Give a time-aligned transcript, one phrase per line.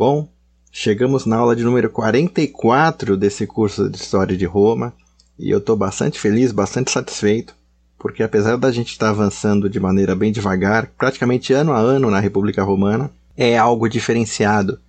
[0.00, 0.30] Bom,
[0.72, 4.94] chegamos na aula de número 44 desse curso de História de Roma
[5.38, 7.54] e eu estou bastante feliz, bastante satisfeito,
[7.98, 12.10] porque apesar da gente estar tá avançando de maneira bem devagar, praticamente ano a ano
[12.10, 14.80] na República Romana, é algo diferenciado.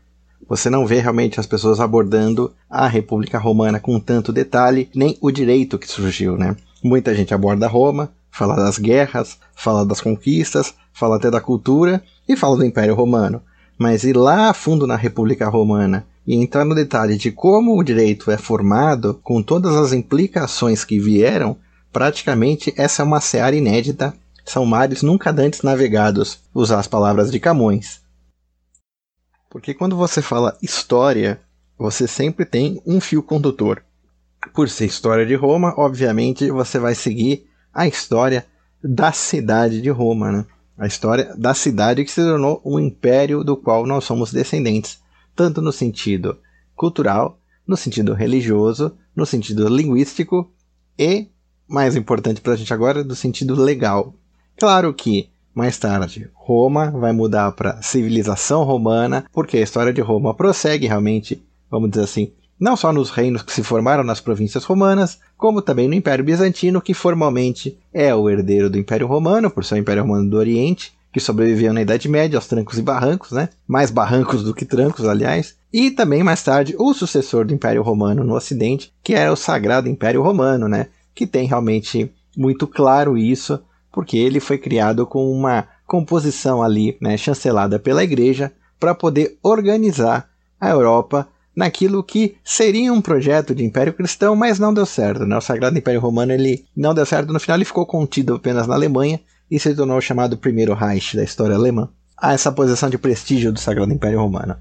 [0.48, 5.30] Você não vê realmente as pessoas abordando a República Romana com tanto detalhe, nem o
[5.30, 6.56] direito que surgiu, né?
[6.82, 12.38] Muita gente aborda Roma, fala das guerras, fala das conquistas, fala até da cultura e
[12.38, 13.42] fala do Império Romano.
[13.82, 17.84] Mas ir lá a fundo na República Romana e entrar no detalhe de como o
[17.84, 21.58] direito é formado, com todas as implicações que vieram,
[21.92, 24.14] praticamente essa é uma seara inédita.
[24.46, 28.02] São mares nunca antes navegados, usar as palavras de Camões.
[29.50, 31.42] Porque quando você fala história,
[31.76, 33.84] você sempre tem um fio condutor.
[34.54, 38.46] Por ser história de Roma, obviamente você vai seguir a história
[38.84, 40.46] da cidade de Roma, né?
[40.82, 45.00] A história da cidade que se tornou um império do qual nós somos descendentes,
[45.36, 46.40] tanto no sentido
[46.76, 47.38] cultural,
[47.68, 50.52] no sentido religioso, no sentido linguístico
[50.98, 51.28] e,
[51.68, 54.16] mais importante para a gente agora, no sentido legal.
[54.58, 60.34] Claro que mais tarde Roma vai mudar para civilização romana, porque a história de Roma
[60.34, 65.18] prossegue realmente, vamos dizer assim, não só nos reinos que se formaram nas províncias romanas,
[65.36, 69.74] como também no Império Bizantino, que formalmente é o herdeiro do Império Romano, por ser
[69.74, 73.50] o Império Romano do Oriente, que sobreviveu na Idade Média aos trancos e barrancos, né?
[73.68, 75.56] Mais barrancos do que trancos, aliás.
[75.74, 79.90] E também mais tarde o sucessor do Império Romano no Ocidente, que era o Sagrado
[79.90, 80.86] Império Romano, né?
[81.16, 83.60] Que tem realmente muito claro isso,
[83.92, 90.30] porque ele foi criado com uma composição ali, né, chancelada pela Igreja, para poder organizar
[90.60, 95.26] a Europa naquilo que seria um projeto de Império Cristão, mas não deu certo.
[95.26, 95.38] Né?
[95.38, 97.34] O Sagrado Império Romano ele não deu certo.
[97.34, 101.16] No final, ele ficou contido apenas na Alemanha e se tornou o chamado Primeiro Reich
[101.16, 101.90] da história alemã.
[102.18, 104.56] A essa posição de prestígio do Sagrado Império Romano.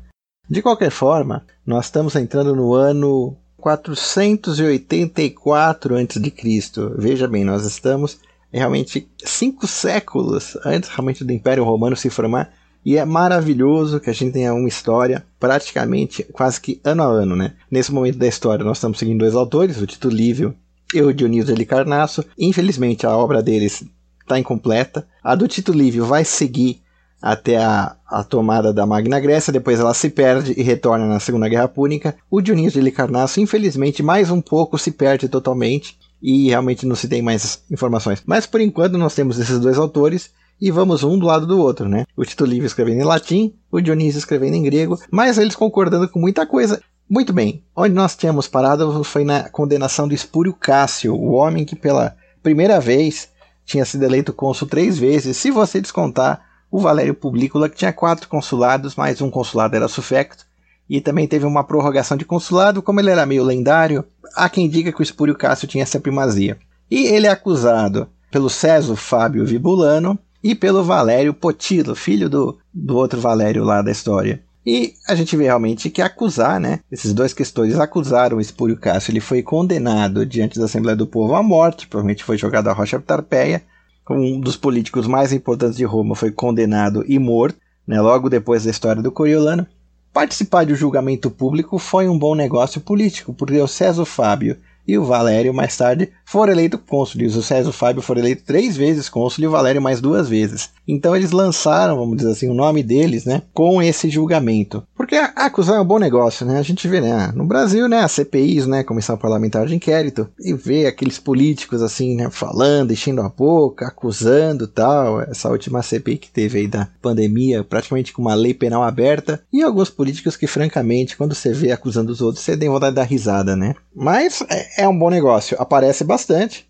[0.48, 6.60] De qualquer forma, nós estamos entrando no ano 484 a.C.
[6.97, 8.19] Veja bem, nós estamos
[8.53, 12.50] realmente cinco séculos antes realmente do Império Romano se formar
[12.84, 17.36] e é maravilhoso que a gente tenha uma história praticamente quase que ano a ano,
[17.36, 17.52] né?
[17.70, 20.54] Nesse momento da história, nós estamos seguindo dois autores, o Tito Livio
[20.94, 22.24] e o Dionísio de Halicarnasso.
[22.38, 23.84] Infelizmente, a obra deles
[24.22, 25.06] está incompleta.
[25.22, 26.80] A do Tito Livio vai seguir
[27.20, 31.48] até a, a, tomada da Magna Grécia, depois ela se perde e retorna na Segunda
[31.48, 32.16] Guerra Púnica.
[32.30, 37.08] O Dionísio de Halicarnasso, infelizmente, mais um pouco se perde totalmente e realmente não se
[37.08, 38.22] tem mais informações.
[38.24, 40.30] Mas por enquanto nós temos esses dois autores
[40.60, 42.04] e vamos um do lado do outro, né?
[42.16, 46.21] O Tito Livio escrevendo em latim, o Dionísio escrevendo em grego, mas eles concordando com
[46.21, 46.81] muita coisa.
[47.09, 51.75] Muito bem, onde nós tínhamos parado foi na condenação do Espúrio Cássio, o homem que
[51.75, 53.28] pela primeira vez
[53.65, 58.28] tinha sido eleito cônsul três vezes, se você descontar o Valério Publícula, que tinha quatro
[58.28, 60.47] consulados, mais um consulado era sufecto,
[60.88, 64.04] e também teve uma prorrogação de consulado, como ele era meio lendário,
[64.34, 66.59] há quem diga que o Espúrio Cássio tinha essa primazia.
[66.91, 72.96] E ele é acusado pelo César Fábio Vibulano e pelo Valério Potilo, filho do, do
[72.96, 74.42] outro Valério lá da história.
[74.64, 76.80] E a gente vê realmente que acusar, né?
[76.92, 79.10] Esses dois questores acusaram o Espúrio Cássio.
[79.10, 83.00] Ele foi condenado diante da Assembleia do Povo à morte, provavelmente foi jogado à rocha
[83.00, 83.62] Tarpeia.
[84.08, 88.00] Um dos políticos mais importantes de Roma foi condenado e morto, né?
[88.00, 89.66] Logo depois da história do Coriolano.
[90.12, 94.98] Participar de um julgamento público foi um bom negócio político, porque o César Fábio e
[94.98, 97.34] o Valério, mais tarde, foram eleitos cônsules.
[97.34, 100.70] O César Fábio foi eleito três vezes cônsul e o Valério mais duas vezes.
[100.86, 104.82] Então eles lançaram, vamos dizer assim, o nome deles, né, com esse julgamento.
[104.96, 106.58] Porque acusar é um bom negócio, né?
[106.58, 110.54] A gente vê, né, no Brasil, né, a CPIs, né, Comissão Parlamentar de Inquérito, e
[110.54, 115.20] vê aqueles políticos assim, né, falando, enchendo a boca, acusando, tal.
[115.22, 119.62] Essa última CPI que teve aí da pandemia, praticamente com uma lei penal aberta, e
[119.62, 123.05] alguns políticos que, francamente, quando você vê acusando os outros, você tem vontade de dar
[123.05, 123.75] risada, né?
[123.94, 126.19] Mas é, é um bom negócio, aparece bastante,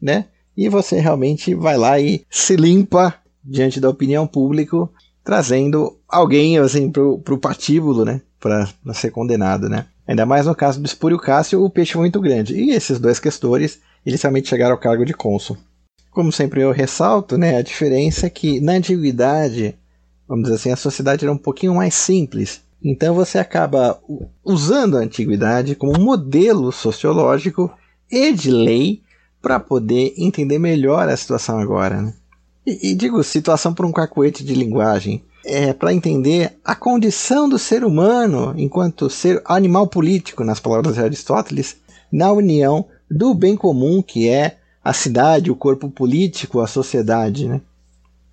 [0.01, 0.27] né?
[0.57, 3.15] E você realmente vai lá e se limpa
[3.45, 4.77] diante da opinião pública,
[5.25, 8.21] trazendo alguém assim pro, pro patíbulo, né?
[8.39, 9.87] Para ser condenado, né?
[10.07, 12.55] Ainda mais no caso do Espúrio Cássio, o peixe foi muito grande.
[12.55, 15.57] E esses dois questores, eles realmente chegaram ao cargo de cônsul.
[16.11, 19.77] Como sempre eu ressalto, né, a diferença é que na antiguidade,
[20.27, 22.61] vamos dizer assim, a sociedade era um pouquinho mais simples.
[22.83, 24.01] Então você acaba
[24.45, 27.71] usando a antiguidade como modelo sociológico
[28.11, 29.03] e de lei
[29.41, 32.03] para poder entender melhor a situação agora.
[32.03, 32.15] Né?
[32.67, 35.25] E, e, digo situação por um cacuete de linguagem.
[35.45, 41.01] É para entender a condição do ser humano enquanto ser animal político, nas palavras de
[41.01, 41.77] Aristóteles,
[42.13, 47.49] na união do bem comum que é a cidade, o corpo político, a sociedade.
[47.49, 47.61] Né?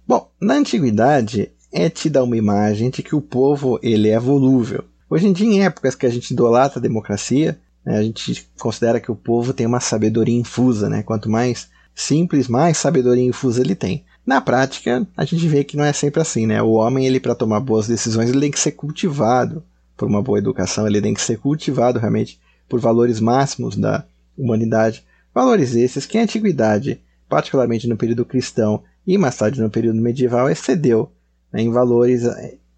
[0.06, 4.84] Bom, na antiguidade é te dar uma imagem de que o povo ele é volúvel.
[5.10, 7.58] Hoje em dia, em épocas que a gente idolatra a democracia,
[7.88, 11.02] né, a gente considera que o povo tem uma sabedoria infusa, né?
[11.02, 14.04] Quanto mais simples, mais sabedoria infusa ele tem.
[14.26, 16.62] Na prática, a gente vê que não é sempre assim, né?
[16.62, 19.64] O homem, ele para tomar boas decisões, ele tem que ser cultivado
[19.96, 22.38] por uma boa educação, ele tem que ser cultivado realmente
[22.68, 24.04] por valores máximos da
[24.38, 25.06] humanidade.
[25.34, 27.00] Valores esses que a antiguidade,
[27.30, 31.10] particularmente no período cristão e mais tarde no período medieval, excedeu
[31.54, 32.26] né, em valores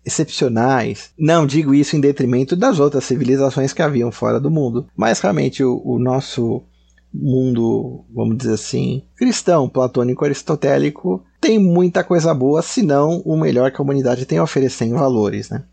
[0.10, 1.12] excepcionais.
[1.18, 5.64] Não digo isso em detrimento das outras civilizações que haviam fora do mundo, mas realmente
[5.64, 6.64] o, o nosso
[7.14, 13.72] mundo, vamos dizer assim, cristão, platônico, aristotélico, tem muita coisa boa, se não o melhor
[13.72, 15.64] que a humanidade tem a oferecer em valores, né?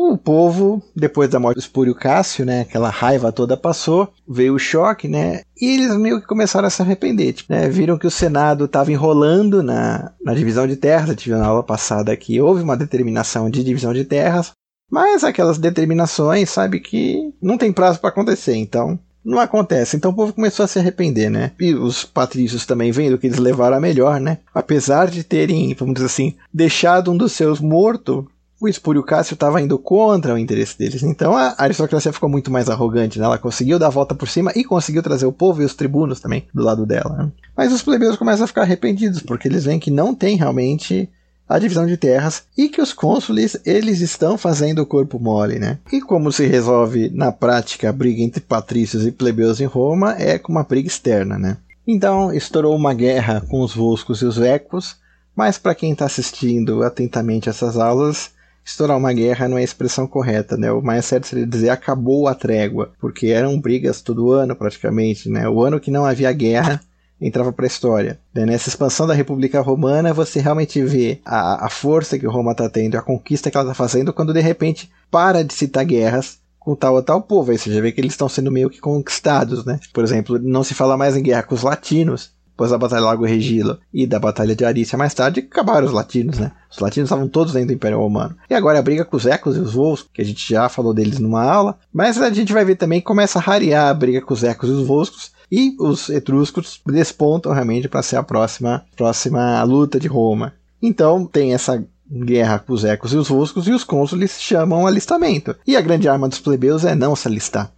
[0.00, 4.58] O povo, depois da morte do Espúrio Cássio, né, aquela raiva toda passou, veio o
[4.58, 8.10] choque, né, e eles meio que começaram a se arrepender, tipo, né, viram que o
[8.10, 12.76] Senado estava enrolando na, na divisão de terras, tive na aula passada que houve uma
[12.76, 14.52] determinação de divisão de terras,
[14.88, 19.96] mas aquelas determinações, sabe, que não tem prazo para acontecer, então não acontece.
[19.96, 21.50] Então o povo começou a se arrepender, né?
[21.60, 24.38] E os patrícios também vendo que eles levaram a melhor, né?
[24.54, 28.26] Apesar de terem, vamos dizer assim, deixado um dos seus morto,
[28.60, 31.02] o Espúrio Cássio estava indo contra o interesse deles.
[31.02, 33.24] Então a aristocracia ficou muito mais arrogante, né?
[33.24, 36.20] Ela conseguiu dar a volta por cima e conseguiu trazer o povo e os tribunos
[36.20, 37.16] também do lado dela.
[37.16, 37.30] Né?
[37.56, 41.08] Mas os plebeus começam a ficar arrependidos, porque eles veem que não tem realmente
[41.48, 45.78] a divisão de terras e que os cônsules eles estão fazendo o corpo mole, né?
[45.90, 50.38] E como se resolve na prática a briga entre patrícios e plebeus em Roma é
[50.38, 51.56] com uma briga externa, né?
[51.86, 54.96] Então estourou uma guerra com os Voscos e os Ecos,
[55.34, 58.30] mas para quem está assistindo atentamente essas aulas,
[58.68, 60.70] estourar uma guerra não é a expressão correta, né?
[60.70, 65.48] O mais certo seria dizer acabou a trégua, porque eram brigas todo ano praticamente, né?
[65.48, 66.80] O ano que não havia guerra
[67.20, 68.20] entrava para a história.
[68.34, 72.96] Nessa expansão da República Romana, você realmente vê a, a força que Roma está tendo,
[72.96, 76.94] a conquista que ela está fazendo, quando de repente para de citar guerras com tal
[76.94, 77.50] ou tal povo.
[77.50, 79.80] Aí você já vê que eles estão sendo meio que conquistados, né?
[79.92, 83.24] Por exemplo, não se fala mais em guerra com os latinos, depois da Batalha Lago
[83.24, 86.50] Regilo e da Batalha de Arícia mais tarde, acabaram os latinos, né?
[86.68, 88.36] Os latinos estavam todos dentro do Império Romano.
[88.50, 90.92] E agora a briga com os ecos e os voos, que a gente já falou
[90.92, 94.20] deles numa aula, mas a gente vai ver também que começa a rarear a briga
[94.20, 98.84] com os ecos e os volscos, e os etruscos despontam realmente para ser a próxima,
[98.96, 100.52] próxima luta de Roma.
[100.82, 105.54] Então tem essa guerra com os ecos e os volscos e os cônsules chamam alistamento.
[105.64, 107.70] E a grande arma dos plebeus é não se alistar.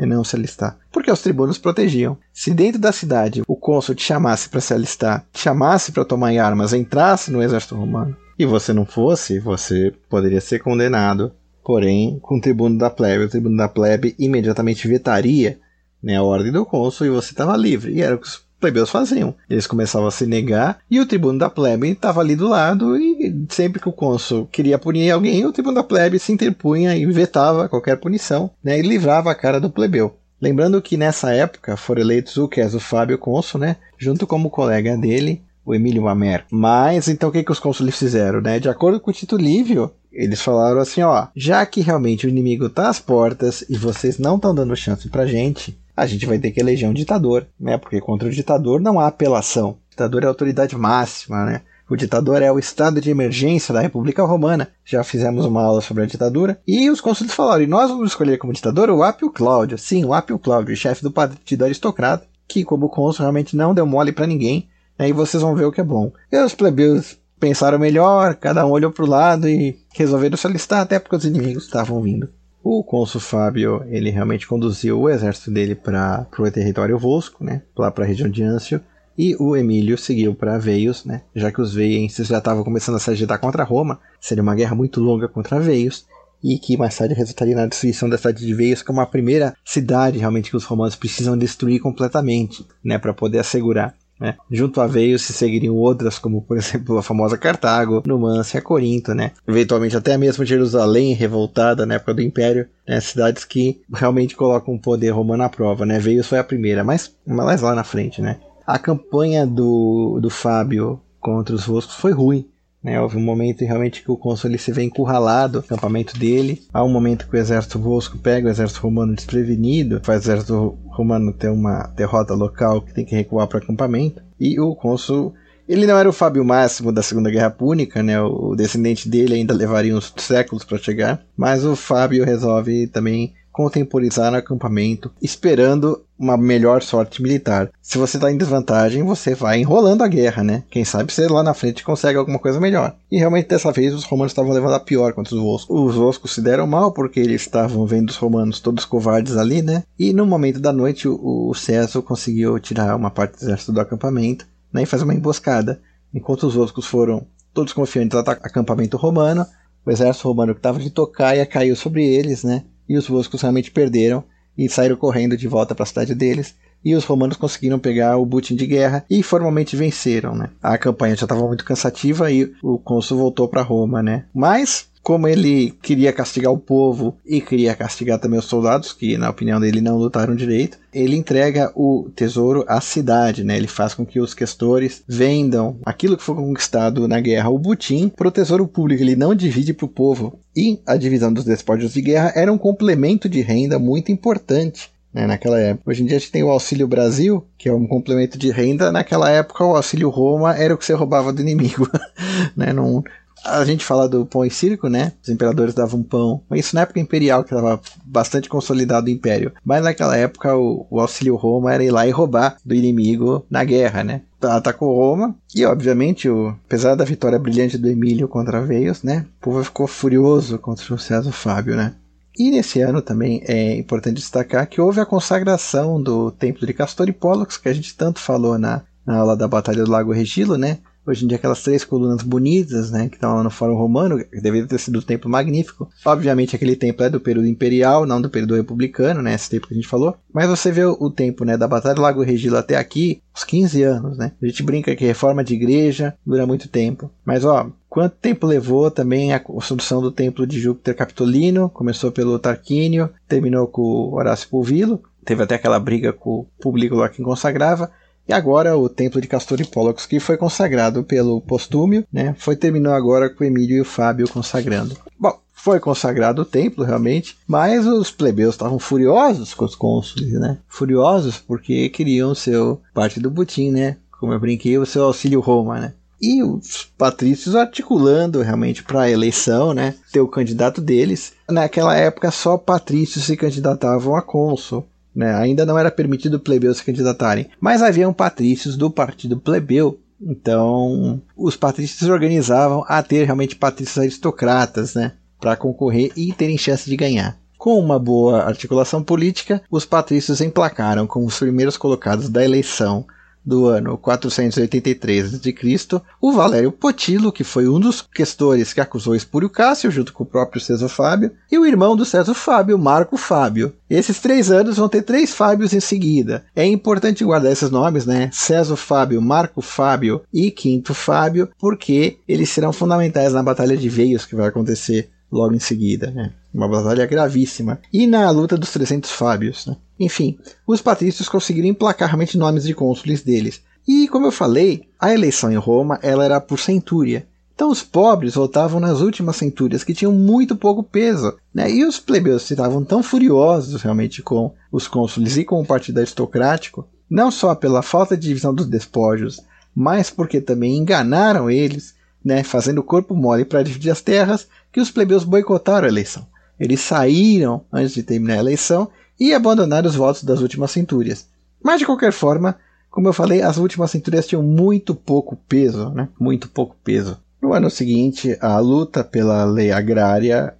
[0.00, 0.78] É não se alistar.
[0.92, 2.16] Porque os tribunos protegiam.
[2.32, 6.38] Se dentro da cidade o cônsul te chamasse para se alistar, te chamasse para tomar
[6.38, 11.32] armas, entrasse no exército romano, e você não fosse, você poderia ser condenado.
[11.64, 15.58] Porém, com o tribuno da plebe, o tribuno da plebe imediatamente vetaria
[16.02, 17.92] né, a ordem do cônsul e você estava livre.
[17.92, 19.34] E era o que os plebeus faziam.
[19.48, 23.46] Eles começavam a se negar e o tribuno da plebe estava ali do lado e
[23.48, 27.68] sempre que o cônsul queria punir alguém, o tribuno da plebe se interpunha e vetava
[27.68, 30.14] qualquer punição né, e livrava a cara do plebeu.
[30.40, 34.96] Lembrando que nessa época foram eleitos o Queso Fábio cônsul, né, junto com o colega
[34.96, 36.44] dele, o Emílio Mamer.
[36.50, 38.40] Mas então o que, que os cônsules fizeram?
[38.40, 38.58] Né?
[38.58, 42.66] De acordo com o Tito Livio, eles falaram assim: ó, já que realmente o inimigo
[42.66, 46.52] está às portas e vocês não estão dando chance pra gente, a gente vai ter
[46.52, 47.76] que eleger um ditador, né?
[47.76, 49.70] Porque contra o ditador não há apelação.
[49.70, 51.62] O ditador é a autoridade máxima, né?
[51.90, 54.68] O ditador é o estado de emergência da República Romana.
[54.84, 56.60] Já fizemos uma aula sobre a ditadura.
[56.66, 59.76] E os conselheiros falaram: e nós vamos escolher como ditador o Apio Cláudio.
[59.76, 64.12] Sim, o Apio Cláudio, chefe do partido aristocrata, que, como cônsul, realmente não deu mole
[64.12, 64.68] para ninguém.
[64.98, 65.08] Né?
[65.08, 66.12] E vocês vão ver o que é bom.
[66.30, 70.80] E os plebeus pensaram melhor, cada um olhou para o lado e resolveram se alistar,
[70.80, 72.28] até porque os inimigos estavam vindo.
[72.62, 77.90] O cônsul Fábio, ele realmente conduziu o exército dele para o território Volsco, né, lá
[77.90, 78.80] para a região de Ancio,
[79.16, 82.98] e o Emílio seguiu para Veios, né, já que os veienses já estavam começando a
[82.98, 86.06] se agitar contra Roma, seria uma guerra muito longa contra Veios,
[86.42, 90.18] e que mais tarde resultaria na destruição da cidade de Veios como a primeira cidade
[90.18, 94.34] realmente que os romanos precisam destruir completamente, né, para poder assegurar né?
[94.50, 99.32] Junto a Veio se seguiriam outras, como por exemplo a famosa Cartago, Numância, Corinto, né?
[99.46, 103.00] eventualmente até mesmo Jerusalém revoltada na época do Império, né?
[103.00, 105.86] cidades que realmente colocam o poder romano à prova.
[105.86, 105.98] Né?
[105.98, 108.20] Veio foi a primeira, mas mais lá na frente.
[108.20, 108.38] Né?
[108.66, 112.48] A campanha do, do Fábio contra os Voscos foi ruim.
[112.88, 116.62] Né, houve um momento realmente que o cônsul se vê encurralado no acampamento dele.
[116.72, 120.78] Há um momento que o exército Vosco pega o exército romano desprevenido, faz o exército
[120.86, 124.22] romano ter uma derrota local que tem que recuar para o acampamento.
[124.40, 125.34] E o cônsul
[125.68, 128.18] ele não era o Fábio Máximo da Segunda Guerra Púnica, né?
[128.22, 134.36] O descendente dele ainda levaria uns séculos para chegar, mas o Fábio resolve também contemporizaram
[134.36, 137.68] o acampamento, esperando uma melhor sorte militar.
[137.82, 140.62] Se você está em desvantagem, você vai enrolando a guerra, né?
[140.70, 142.94] Quem sabe você lá na frente consegue alguma coisa melhor.
[143.10, 145.76] E realmente dessa vez os romanos estavam levando a pior contra os Voscos.
[145.76, 149.82] Os Voscos se deram mal porque eles estavam vendo os romanos todos covardes ali, né?
[149.98, 153.80] E no momento da noite o, o César conseguiu tirar uma parte do exército do
[153.80, 155.80] acampamento né, e fazer uma emboscada.
[156.14, 159.44] Enquanto os Voscos foram todos confiantes no acampamento romano,
[159.84, 162.62] o exército romano que estava de Tocaia caiu sobre eles, né?
[162.88, 164.24] E os Voscos realmente perderam
[164.56, 166.54] e saíram correndo de volta para a cidade deles.
[166.84, 170.50] E os romanos conseguiram pegar o butim de guerra e formalmente venceram, né?
[170.62, 174.24] A campanha já estava muito cansativa e o cônsul voltou para Roma, né?
[174.34, 179.30] Mas como ele queria castigar o povo e queria castigar também os soldados, que na
[179.30, 183.56] opinião dele não lutaram direito, ele entrega o tesouro à cidade, né?
[183.56, 188.10] Ele faz com que os questores vendam aquilo que foi conquistado na guerra, o butim,
[188.14, 189.02] para o tesouro público.
[189.02, 190.38] Ele não divide para o povo.
[190.54, 195.26] E a divisão dos despojos de guerra era um complemento de renda muito importante né,
[195.26, 195.90] naquela época.
[195.90, 198.92] Hoje em dia a gente tem o Auxílio Brasil, que é um complemento de renda.
[198.92, 201.88] Naquela época o Auxílio Roma era o que você roubava do inimigo.
[202.56, 203.02] né, não,
[203.44, 205.12] a gente fala do pão e circo, né?
[205.22, 206.42] Os imperadores davam pão.
[206.52, 209.52] Isso na época imperial, que estava bastante consolidado o império.
[209.64, 213.64] Mas naquela época o, o, auxílio Roma era ir lá e roubar do inimigo na
[213.64, 214.22] guerra, né?
[214.40, 219.26] Atacou Roma e, obviamente, o, apesar da vitória brilhante do Emílio contra Veios, né?
[219.38, 221.94] O povo ficou furioso contra o César Fábio, né?
[222.38, 227.08] E nesse ano também é importante destacar que houve a consagração do Templo de Castor
[227.08, 230.56] e Pollux, que a gente tanto falou na, na aula da Batalha do Lago Regilo,
[230.56, 230.78] né?
[231.08, 234.42] Hoje em dia, aquelas três colunas bonitas, né, que estão lá no Fórum Romano, que
[234.42, 235.88] deveria ter sido um templo magnífico.
[236.04, 239.72] Obviamente, aquele templo é do período imperial, não do período republicano, né, esse templo que
[239.72, 240.14] a gente falou.
[240.30, 243.82] Mas você vê o, tempo, né, da Batalha do Lago Regilo até aqui, uns 15
[243.84, 244.32] anos, né.
[244.42, 247.10] A gente brinca que reforma de igreja dura muito tempo.
[247.24, 251.70] Mas, ó, quanto tempo levou também a construção do templo de Júpiter Capitolino?
[251.70, 255.02] Começou pelo Tarquínio, terminou com Horácio Pulvilo.
[255.24, 257.90] Teve até aquela briga com o público lá que consagrava.
[258.28, 262.56] E agora o templo de Castor e Pollux, que foi consagrado pelo Postúmio, né, foi
[262.56, 264.94] terminou agora com Emílio e o Fábio consagrando.
[265.18, 270.58] Bom, foi consagrado o templo realmente, mas os plebeus estavam furiosos com os cônsules, né?
[270.68, 273.96] Furiosos porque queriam o seu parte do butim, né?
[274.20, 275.94] Como eu brinquei, o seu auxílio Roma, né?
[276.20, 279.94] E os patrícios articulando realmente para a eleição, né?
[280.12, 281.32] Ter o candidato deles.
[281.48, 284.84] Naquela época só patrícios se candidatavam a cônsul.
[285.14, 285.34] Né?
[285.34, 291.56] Ainda não era permitido plebeus se candidatarem, mas haviam patrícios do partido plebeu então, os
[291.56, 296.96] patrícios se organizavam a ter realmente patrícios aristocratas, né, para concorrer e terem chance de
[296.96, 297.38] ganhar.
[297.56, 303.04] Com uma boa articulação política, os patrícios emplacaram como os primeiros colocados da eleição
[303.44, 309.50] do ano 483 a.C., o Valério Potilo, que foi um dos questores que acusou Espúrio
[309.50, 313.72] Cássio, junto com o próprio César Fábio, e o irmão do César Fábio, Marco Fábio.
[313.88, 316.44] Esses três anos vão ter três Fábios em seguida.
[316.54, 318.30] É importante guardar esses nomes, né?
[318.32, 324.26] César Fábio, Marco Fábio e Quinto Fábio, porque eles serão fundamentais na Batalha de Veios
[324.26, 326.10] que vai acontecer logo em seguida.
[326.10, 326.32] Né?
[326.52, 327.80] Uma batalha gravíssima.
[327.92, 329.66] E na luta dos 300 Fábios.
[329.66, 329.76] Né?
[329.98, 333.60] Enfim, os patrícios conseguiram emplacar realmente nomes de cônsules deles.
[333.86, 337.26] E, como eu falei, a eleição em Roma ela era por centúria.
[337.54, 341.36] Então os pobres votavam nas últimas centúrias, que tinham muito pouco peso.
[341.52, 341.68] Né?
[341.72, 346.86] E os plebeus estavam tão furiosos realmente com os cônsules e com o partido aristocrático,
[347.10, 349.40] não só pela falta de divisão dos despojos,
[349.74, 354.80] mas porque também enganaram eles, né, fazendo o corpo mole para dividir as terras, que
[354.80, 356.26] os plebeus boicotaram a eleição.
[356.58, 361.28] Eles saíram antes de terminar a eleição e abandonaram os votos das últimas centúrias.
[361.62, 362.56] Mas de qualquer forma,
[362.90, 366.08] como eu falei, as últimas centúrias tinham muito pouco peso, né?
[366.18, 367.18] Muito pouco peso.
[367.40, 370.54] No ano seguinte, a luta pela lei agrária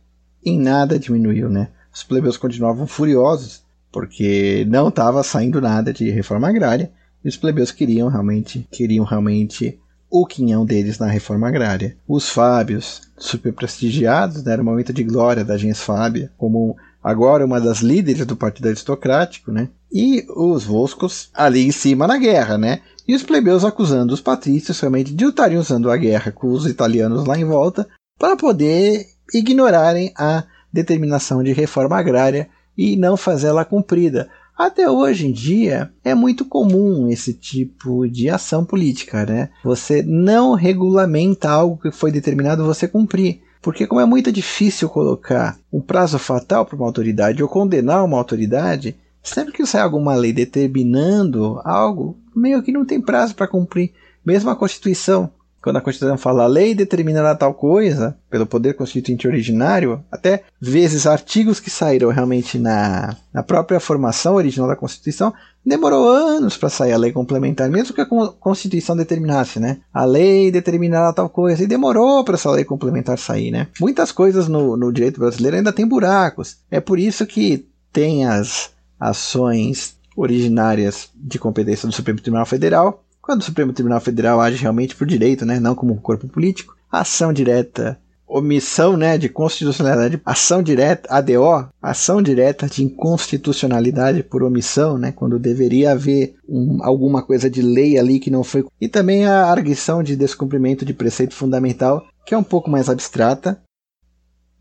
[0.44, 1.68] em nada diminuiu, né?
[1.92, 6.92] Os plebeus continuavam furiosos porque não estava saindo nada de reforma agrária
[7.24, 11.96] e os plebeus queriam realmente, queriam realmente o quinhão deles na reforma agrária.
[12.06, 17.44] Os Fábios, super prestigiados, né, era um momento de glória da gens Fábia, como agora
[17.44, 19.68] uma das líderes do partido aristocrático, né?
[19.92, 22.80] E os Voscos ali em cima na guerra, né?
[23.06, 27.24] E os plebeus acusando os patrícios realmente de estarem usando a guerra com os italianos
[27.24, 27.88] lá em volta
[28.18, 34.28] para poder ignorarem a determinação de reforma agrária e não fazê-la cumprida.
[34.58, 39.50] Até hoje em dia é muito comum esse tipo de ação política, né?
[39.62, 43.40] Você não regulamenta algo que foi determinado você cumprir.
[43.62, 48.18] Porque como é muito difícil colocar um prazo fatal para uma autoridade ou condenar uma
[48.18, 53.92] autoridade, sempre que sai alguma lei determinando algo, meio que não tem prazo para cumprir.
[54.26, 55.30] Mesmo a Constituição,
[55.62, 61.06] quando a Constituição fala a lei determinará tal coisa pelo poder constituinte originário, até vezes
[61.06, 65.32] artigos que saíram realmente na, na própria formação original da Constituição,
[65.64, 69.78] demorou anos para sair a lei complementar, mesmo que a Constituição determinasse, né?
[69.92, 73.66] A lei determinará tal coisa, e demorou para essa lei complementar sair, né?
[73.80, 76.58] Muitas coisas no, no direito brasileiro ainda tem buracos.
[76.70, 83.42] É por isso que tem as ações originárias de competência do Supremo Tribunal Federal, quando
[83.42, 87.30] o Supremo Tribunal Federal age realmente por direito, né, não como um corpo político, ação
[87.30, 95.12] direta, omissão né, de constitucionalidade, ação direta, ADO, ação direta de inconstitucionalidade por omissão, né,
[95.12, 98.64] quando deveria haver um, alguma coisa de lei ali que não foi.
[98.80, 103.61] E também a arguição de descumprimento de preceito fundamental, que é um pouco mais abstrata.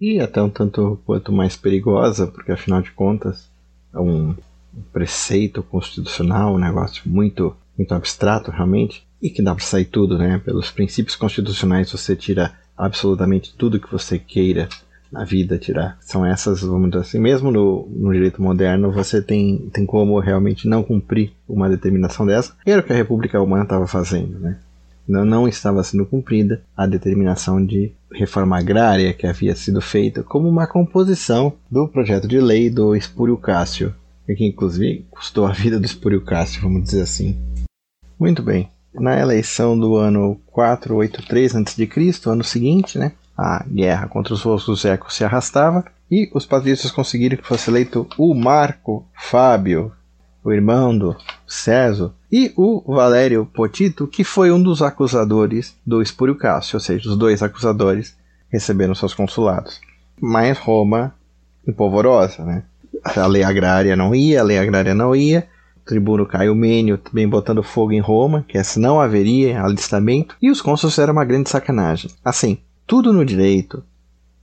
[0.01, 3.49] E até um tanto quanto mais perigosa, porque afinal de contas
[3.93, 4.35] é um
[4.91, 10.41] preceito constitucional, um negócio muito muito abstrato realmente, e que dá para sair tudo, né?
[10.43, 14.69] Pelos princípios constitucionais você tira absolutamente tudo que você queira
[15.11, 15.97] na vida tirar.
[16.01, 20.67] São essas, vamos dizer assim, mesmo no, no direito moderno você tem, tem como realmente
[20.67, 22.53] não cumprir uma determinação dessa.
[22.65, 24.57] Era o que a República Romana estava fazendo, né?
[25.07, 30.49] Não, não estava sendo cumprida a determinação de reforma agrária que havia sido feita como
[30.49, 35.85] uma composição do projeto de lei do Espúrio Cássio, que inclusive custou a vida do
[35.85, 37.37] Espúrio Cássio, vamos dizer assim.
[38.19, 38.69] Muito bem.
[38.93, 45.15] Na eleição do ano 483 a.C., ano seguinte, né, a guerra contra os outros ecos
[45.15, 49.91] se arrastava e os patrícios conseguiram que fosse eleito o Marco Fábio,
[50.43, 56.35] o irmão do César, e o Valério Potito, que foi um dos acusadores do Espúrio
[56.35, 58.17] Cássio, ou seja, os dois acusadores
[58.49, 59.79] receberam seus consulados.
[60.19, 61.13] Mas Roma
[61.67, 62.63] empolvorosa, né?
[63.03, 65.47] A lei agrária não ia, a lei agrária não ia,
[65.87, 70.61] tribuno Caio Mênio também botando fogo em Roma, que essa não haveria alistamento, e os
[70.61, 72.11] cônsules fizeram uma grande sacanagem.
[72.23, 73.83] Assim, tudo no direito,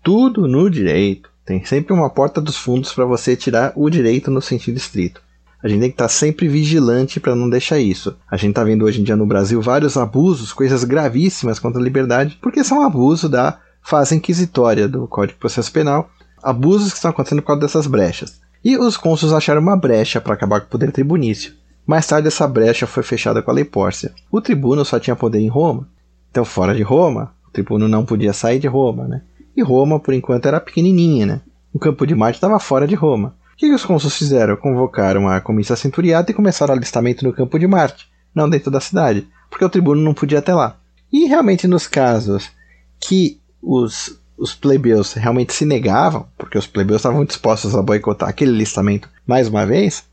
[0.02, 4.40] tudo no direito, tem sempre uma porta dos fundos para você tirar o direito no
[4.40, 5.22] sentido estrito.
[5.62, 8.16] A gente tem que estar tá sempre vigilante para não deixar isso.
[8.30, 11.84] A gente está vendo hoje em dia no Brasil vários abusos, coisas gravíssimas contra a
[11.84, 16.10] liberdade, porque são abuso da fase inquisitória do Código de Processo Penal,
[16.42, 20.34] abusos que estão acontecendo por causa dessas brechas e os cônsules acharam uma brecha para
[20.34, 21.52] acabar com o poder tribunício.
[21.86, 24.12] Mais tarde, essa brecha foi fechada com a Lei Pórcia.
[24.30, 25.86] O tribuno só tinha poder em Roma,
[26.30, 29.22] então fora de Roma, o tribuno não podia sair de Roma, né?
[29.54, 31.40] E Roma, por enquanto, era pequenininha, né?
[31.72, 33.36] O Campo de Marte estava fora de Roma.
[33.52, 34.56] O que, que os cônsules fizeram?
[34.56, 38.80] Convocaram a comissão centuriata e começaram o alistamento no Campo de Marte, não dentro da
[38.80, 40.78] cidade, porque o tribuno não podia até lá.
[41.12, 42.50] E realmente, nos casos
[42.98, 48.52] que os os plebeus realmente se negavam, porque os plebeus estavam dispostos a boicotar aquele
[48.52, 50.04] listamento mais uma vez,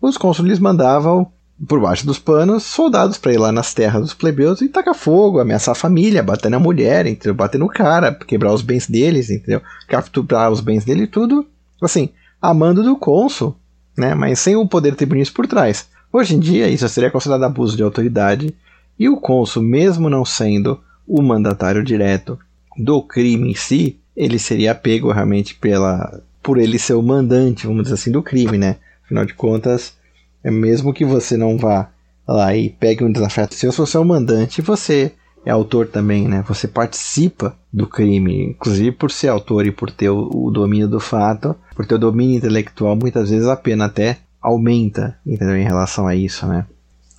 [0.00, 1.30] os cônsules mandavam
[1.66, 5.40] por baixo dos panos soldados para ir lá nas terras dos plebeus e tacar fogo,
[5.40, 7.34] ameaçar a família, bater na mulher, entendeu?
[7.34, 9.60] bater no cara, quebrar os bens deles, entendeu?
[9.86, 11.46] capturar os bens dele e tudo,
[11.82, 13.54] assim, a mando do cônsul,
[13.96, 14.14] né?
[14.14, 15.88] mas sem o poder tribunício por trás.
[16.12, 18.54] Hoje em dia isso seria considerado abuso de autoridade
[18.98, 22.38] e o cônsul, mesmo não sendo o mandatário direto
[22.76, 27.82] do crime em si, ele seria pego realmente pela por ele ser o mandante, vamos
[27.82, 28.76] dizer assim, do crime, né?
[29.04, 29.94] Afinal de contas,
[30.42, 31.90] é mesmo que você não vá
[32.26, 35.12] lá e pegue um desafio seu, se você é o mandante, você
[35.44, 36.44] é autor também, né?
[36.48, 41.00] Você participa do crime, inclusive por ser autor e por ter o, o domínio do
[41.00, 45.56] fato, por ter o domínio intelectual, muitas vezes a pena até aumenta, entendeu?
[45.56, 46.66] Em relação a isso, né?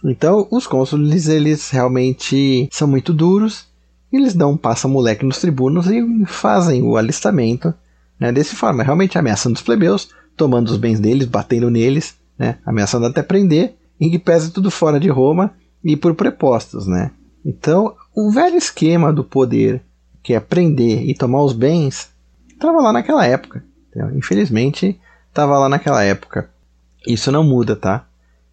[0.04, 3.68] Então, os cônsules, eles realmente são muito duros
[4.17, 7.74] eles dão um passa-moleque nos tribunos e fazem o alistamento
[8.19, 13.06] né, desse forma, realmente ameaçando os plebeus, tomando os bens deles, batendo neles, né, ameaçando
[13.08, 16.86] até prender, em que pesa tudo fora de Roma e por prepostos.
[16.86, 17.12] Né.
[17.45, 19.82] Então, o velho esquema do poder,
[20.21, 22.10] que é prender e tomar os bens,
[22.47, 23.63] estava lá naquela época.
[23.89, 24.17] Entendeu?
[24.17, 26.50] Infelizmente, estava lá naquela época.
[27.06, 28.06] Isso não muda, tá?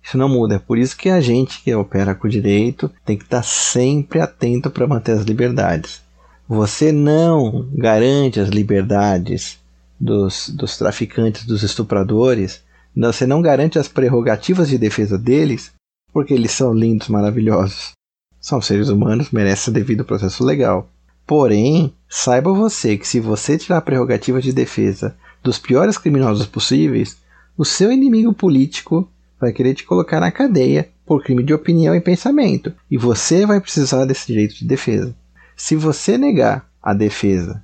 [0.08, 0.54] Isso não muda.
[0.54, 4.22] É por isso que a gente que opera com o direito tem que estar sempre
[4.22, 6.00] atento para manter as liberdades.
[6.48, 9.58] Você não garante as liberdades
[10.00, 12.62] dos, dos traficantes, dos estupradores,
[12.96, 15.72] você não garante as prerrogativas de defesa deles
[16.10, 17.92] porque eles são lindos, maravilhosos.
[18.40, 20.88] São seres humanos, merecem devido processo legal.
[21.26, 27.18] Porém, saiba você que se você tirar a prerrogativa de defesa dos piores criminosos possíveis,
[27.58, 29.06] o seu inimigo político
[29.40, 33.61] vai querer te colocar na cadeia por crime de opinião e pensamento, e você vai
[33.61, 35.14] precisar desse direito de defesa.
[35.57, 37.62] Se você negar a defesa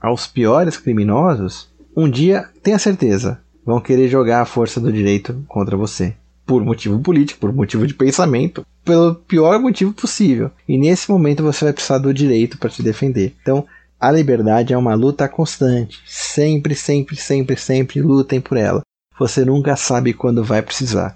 [0.00, 5.76] aos piores criminosos, um dia, tenha certeza, vão querer jogar a força do direito contra
[5.76, 6.14] você.
[6.46, 10.50] por motivo político, por motivo de pensamento, pelo pior motivo possível.
[10.68, 13.34] E nesse momento você vai precisar do direito para te defender.
[13.40, 13.66] Então,
[13.98, 16.02] a liberdade é uma luta constante.
[16.06, 18.82] Sempre, sempre, sempre, sempre lutem por ela.
[19.18, 21.14] Você nunca sabe quando vai precisar.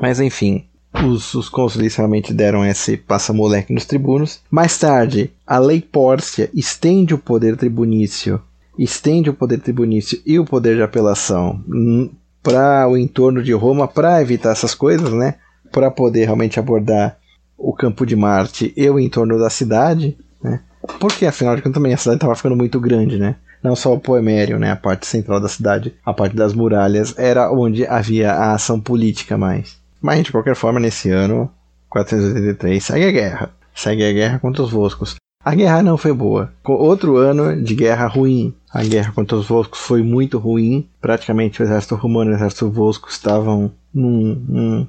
[0.00, 0.68] Mas enfim,
[1.04, 1.50] os, os
[1.96, 4.40] realmente deram esse passa-moleque nos tribunos.
[4.50, 8.40] Mais tarde, a lei Pórcia estende o poder tribunício,
[8.78, 11.62] estende o poder tribunício e o poder de apelação
[12.42, 15.34] para o entorno de Roma para evitar essas coisas, né?
[15.72, 17.18] Para poder realmente abordar
[17.56, 20.60] o campo de Marte e o entorno da cidade, né?
[21.00, 23.36] Porque afinal de contas também a cidade estava ficando muito grande, né?
[23.62, 24.70] Não só o Poemério, né?
[24.70, 29.36] A parte central da cidade, a parte das muralhas, era onde havia a ação política
[29.36, 29.76] mais.
[30.00, 31.50] Mas de qualquer forma, nesse ano,
[31.90, 33.50] 483, segue a guerra.
[33.74, 35.16] Segue a guerra contra os Voscos.
[35.44, 36.52] A guerra não foi boa.
[36.64, 38.54] Outro ano de guerra ruim.
[38.72, 40.86] A guerra contra os Voscos foi muito ruim.
[41.00, 44.86] Praticamente o exército romano e o exército Vosco estavam num, num,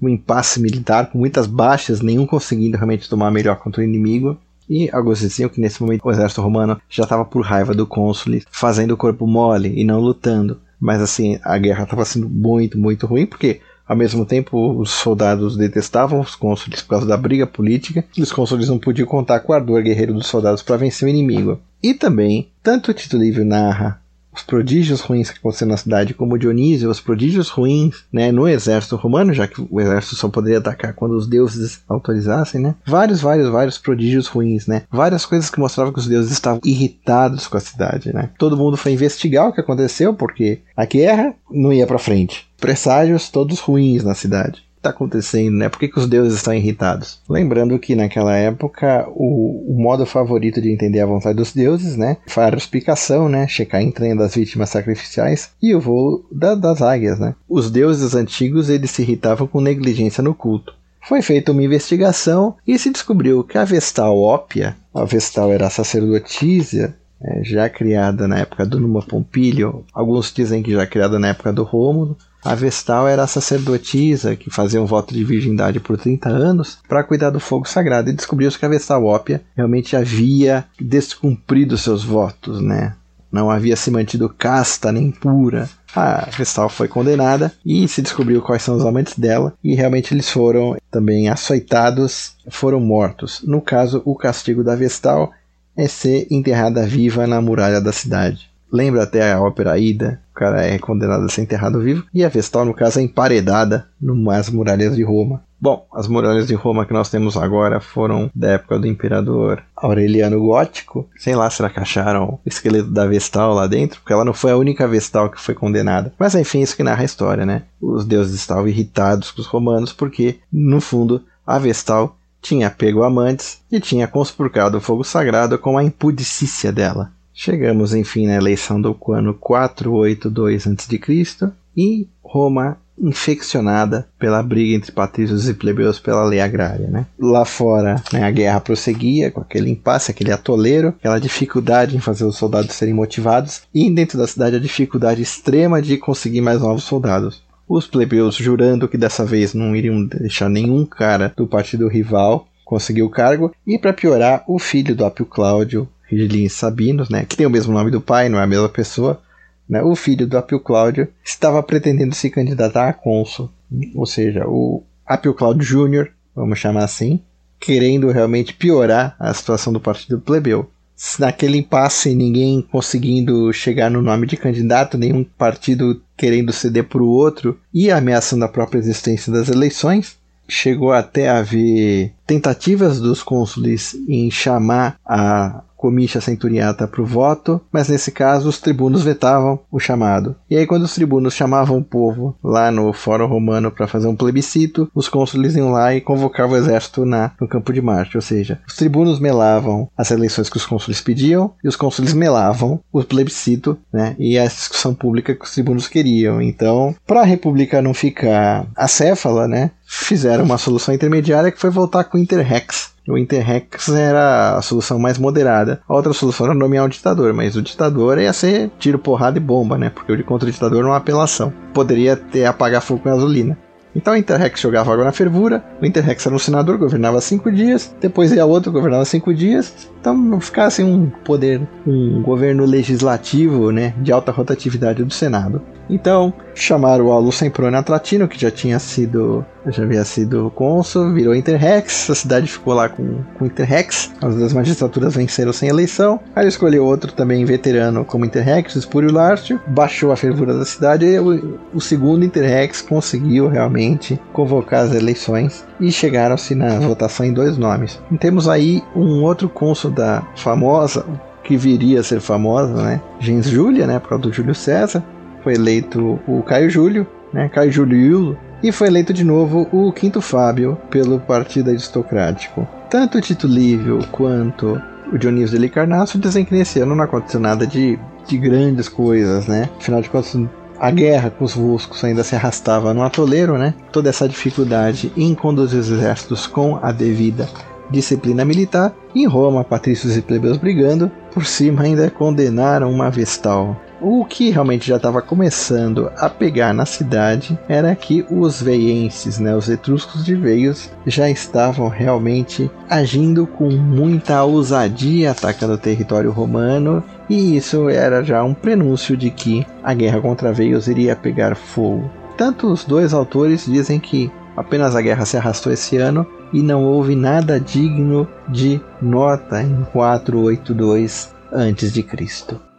[0.00, 4.36] num impasse militar, com muitas baixas, nenhum conseguindo realmente tomar melhor contra o inimigo.
[4.68, 8.40] E alguns diziam que nesse momento o exército romano já estava por raiva do cônsul,
[8.50, 10.60] fazendo o corpo mole e não lutando.
[10.80, 15.56] Mas assim, a guerra estava sendo muito, muito ruim, porque ao mesmo tempo, os soldados
[15.56, 19.52] detestavam os cônsules por causa da briga política, e os cônsules não podiam contar com
[19.52, 21.60] o ardor guerreiro dos soldados para vencer o inimigo.
[21.82, 24.01] E também, tanto Tito Livio narra
[24.34, 28.96] os prodígios ruins que aconteceram na cidade, como Dionísio, os prodígios ruins né, no exército
[28.96, 32.74] romano, já que o exército só poderia atacar quando os deuses autorizassem, né?
[32.86, 34.82] Vários, vários, vários prodígios ruins, né?
[34.90, 38.30] Várias coisas que mostravam que os deuses estavam irritados com a cidade, né?
[38.38, 42.48] Todo mundo foi investigar o que aconteceu, porque a guerra não ia para frente.
[42.58, 45.68] Presságios todos ruins na cidade está acontecendo, né?
[45.68, 47.20] Por que, que, os deuses estão irritados?
[47.28, 52.16] Lembrando que naquela época o, o, modo favorito de entender a vontade dos deuses, né?
[52.26, 53.46] Foi a explicação, né?
[53.46, 57.34] Checar em trem das vítimas sacrificiais e o voo da, das águias, né?
[57.48, 60.74] Os deuses antigos eles se irritavam com negligência no culto.
[61.00, 65.70] Foi feita uma investigação e se descobriu que a Vestal Ópia, a Vestal era a
[65.70, 71.28] sacerdotisa é, já criada na época do Numa Pompílio, alguns dizem que já criada na
[71.28, 75.96] época do Rômulo, a Vestal era a sacerdotisa que fazia um voto de virgindade por
[75.96, 80.64] 30 anos para cuidar do fogo sagrado e descobriu-se que a Vestal Ópia realmente havia
[80.80, 82.94] descumprido seus votos, né?
[83.30, 85.68] Não havia se mantido casta nem pura.
[85.94, 90.28] A Vestal foi condenada e se descobriu quais são os amantes dela e realmente eles
[90.28, 93.40] foram também açoitados, foram mortos.
[93.42, 95.32] No caso, o castigo da Vestal
[95.76, 98.50] é ser enterrada viva na muralha da cidade.
[98.72, 102.28] Lembra até a ópera Ida, o cara é condenado a ser enterrado vivo, e a
[102.30, 105.42] Vestal, no caso, é emparedada nas muralhas de Roma.
[105.60, 110.40] Bom, as muralhas de Roma que nós temos agora foram da época do imperador Aureliano
[110.40, 111.08] Gótico.
[111.16, 114.00] Sei lá, será que acharam o esqueleto da Vestal lá dentro?
[114.00, 116.12] Porque ela não foi a única Vestal que foi condenada.
[116.18, 117.62] Mas enfim, isso que narra a história, né?
[117.80, 123.60] Os deuses estavam irritados com os romanos porque, no fundo, a Vestal tinha pego amantes
[123.70, 127.10] e tinha conspurcado o fogo sagrado com a impudicícia dela.
[127.32, 131.52] Chegamos enfim na eleição do ano 482 a.C.
[131.74, 136.88] e Roma infeccionada pela briga entre patrícios e plebeus pela lei agrária.
[136.88, 137.06] Né?
[137.18, 142.24] Lá fora, né, a guerra prosseguia com aquele impasse, aquele atoleiro, aquela dificuldade em fazer
[142.24, 146.84] os soldados serem motivados, e dentro da cidade a dificuldade extrema de conseguir mais novos
[146.84, 147.42] soldados.
[147.68, 153.02] Os plebeus jurando que dessa vez não iriam deixar nenhum cara do partido rival conseguir
[153.02, 157.46] o cargo, e para piorar, o filho do Apio Cláudio, Rigilin Sabinos, né, que tem
[157.46, 159.20] o mesmo nome do pai, não é a mesma pessoa,
[159.68, 163.50] né, o filho do Apio Cláudio, estava pretendendo se candidatar a cônsul,
[163.94, 167.20] ou seja, o Apio Cláudio Júnior, vamos chamar assim,
[167.60, 170.70] querendo realmente piorar a situação do partido plebeu.
[171.18, 177.08] Naquele impasse, ninguém conseguindo chegar no nome de candidato, nenhum partido querendo ceder para o
[177.08, 180.16] outro e ameaçando a própria existência das eleições,
[180.48, 187.60] chegou até a haver tentativas dos cônsules em chamar a comitia centuriata para o voto,
[187.72, 190.36] mas nesse caso os tribunos vetavam o chamado.
[190.48, 194.14] E aí, quando os tribunos chamavam o povo lá no Fórum Romano para fazer um
[194.14, 198.16] plebiscito, os cônsules iam lá e convocavam o exército na, no campo de Marte.
[198.16, 202.78] Ou seja, os tribunos melavam as eleições que os cônsules pediam e os cônsules melavam
[202.92, 206.40] o plebiscito né, e a discussão pública que os tribunos queriam.
[206.40, 212.04] Então, para a república não ficar acéfala, né, fizeram uma solução intermediária que foi voltar
[212.04, 215.80] com o Interrex o Interrex era a solução mais moderada.
[215.88, 219.40] A outra solução era nomear um ditador, mas o ditador ia ser tiro, porrada e
[219.40, 219.90] bomba, né?
[219.90, 221.52] Porque o contra o ditador é uma apelação.
[221.74, 223.58] Poderia ter apagar fogo com gasolina.
[223.94, 227.94] Então o Interrex jogava água na fervura, o Interrex era um senador, governava cinco dias,
[228.00, 229.90] depois ia outro, governava cinco dias.
[230.02, 235.62] Então ficasse um poder, um governo legislativo né, de alta rotatividade do Senado.
[235.88, 241.34] Então, chamaram o Aulus Semprone Atlatino, que já tinha sido, já havia sido cônsul, virou
[241.34, 246.48] Interrex, a cidade ficou lá com, com Interrex, as duas magistraturas venceram sem eleição, aí
[246.48, 251.58] escolheu outro também veterano como Interrex, Espúrio Lárcio, baixou a fervura da cidade e o,
[251.74, 258.00] o segundo Interrex conseguiu realmente convocar as eleições e chegaram-se na votação em dois nomes.
[258.10, 261.04] E temos aí um outro cônsul da famosa,
[261.44, 263.00] que viria a ser famosa, né?
[263.20, 263.98] Gens Júlia, né?
[263.98, 265.02] Por causa do Júlio César,
[265.42, 269.92] foi eleito o Caio Júlio, né, Caio Júlio Iulo, e foi eleito de novo o
[269.92, 272.66] Quinto Fábio pelo Partido Aristocrático.
[272.88, 274.80] Tanto Tito Lívio quanto
[275.12, 279.46] o Dionísio de Carnasso dizem que nesse ano não aconteceu nada de, de grandes coisas,
[279.46, 279.68] né?
[279.78, 280.38] Afinal de contas,
[280.78, 283.74] a guerra com os Voscos ainda se arrastava no atoleiro, né?
[283.90, 287.48] Toda essa dificuldade em conduzir os exércitos com a devida
[287.92, 288.92] disciplina militar.
[289.14, 293.76] Em Roma, patrícios e plebeus brigando, por cima ainda condenaram uma vestal.
[294.04, 299.54] O que realmente já estava começando a pegar na cidade era que os veienses, né,
[299.54, 307.00] os etruscos de Veios, já estavam realmente agindo com muita ousadia atacando o território romano,
[307.30, 312.10] e isso era já um prenúncio de que a guerra contra Veios iria pegar fogo.
[312.36, 316.84] Tanto os dois autores dizem que apenas a guerra se arrastou esse ano e não
[316.84, 322.71] houve nada digno de nota em 482 a.C.